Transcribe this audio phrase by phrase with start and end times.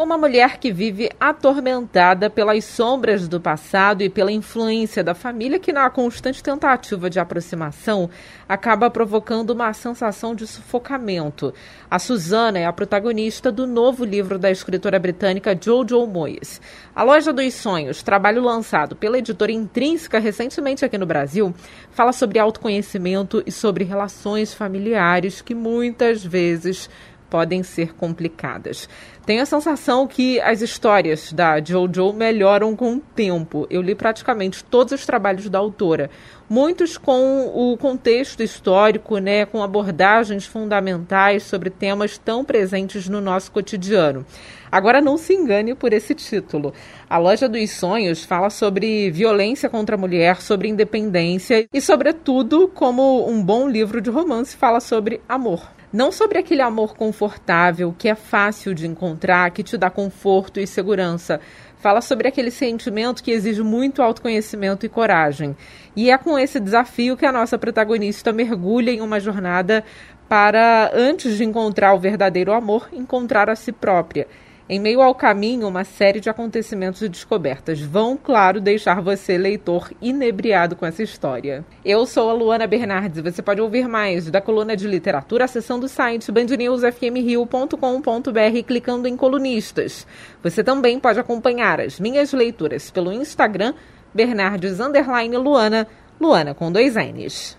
[0.00, 5.74] Uma mulher que vive atormentada pelas sombras do passado e pela influência da família, que
[5.74, 8.08] na constante tentativa de aproximação
[8.48, 11.52] acaba provocando uma sensação de sufocamento.
[11.90, 16.62] A Susana é a protagonista do novo livro da escritora britânica Jojo Moyes.
[16.96, 21.54] A Loja dos Sonhos, trabalho lançado pela editora Intrínseca recentemente aqui no Brasil,
[21.90, 26.88] fala sobre autoconhecimento e sobre relações familiares que muitas vezes
[27.30, 28.88] podem ser complicadas.
[29.24, 33.66] Tenho a sensação que as histórias da Jojo melhoram com o tempo.
[33.70, 36.10] Eu li praticamente todos os trabalhos da autora,
[36.48, 43.52] muitos com o contexto histórico, né, com abordagens fundamentais sobre temas tão presentes no nosso
[43.52, 44.26] cotidiano.
[44.70, 46.72] Agora não se engane por esse título.
[47.08, 53.28] A Loja dos Sonhos fala sobre violência contra a mulher, sobre independência e, sobretudo, como
[53.28, 55.79] um bom livro de romance, fala sobre amor.
[55.92, 60.66] Não sobre aquele amor confortável que é fácil de encontrar, que te dá conforto e
[60.66, 61.40] segurança.
[61.78, 65.56] Fala sobre aquele sentimento que exige muito autoconhecimento e coragem.
[65.96, 69.82] E é com esse desafio que a nossa protagonista mergulha em uma jornada
[70.28, 74.28] para, antes de encontrar o verdadeiro amor, encontrar a si própria.
[74.72, 79.90] Em meio ao caminho, uma série de acontecimentos e descobertas vão, claro, deixar você, leitor,
[80.00, 81.64] inebriado com essa história.
[81.84, 85.88] Eu sou a Luana Bernardes você pode ouvir mais da coluna de literatura acessando o
[85.88, 90.06] site bandnewsfmrio.com.br clicando em colunistas.
[90.40, 93.74] Você também pode acompanhar as minhas leituras pelo Instagram,
[94.14, 95.88] Bernardes Luana,
[96.20, 97.58] Luana com dois N's.